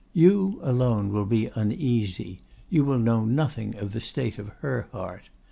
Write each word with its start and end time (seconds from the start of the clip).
You 0.15 0.57
alone 0.63 1.13
will 1.13 1.27
be 1.27 1.51
uneasy, 1.53 2.41
you 2.71 2.83
will 2.83 2.97
know 2.97 3.23
nothing 3.23 3.75
of 3.75 3.93
the 3.93 4.01
state 4.01 4.39
of 4.39 4.47
her 4.61 4.87
heart. 4.91 5.29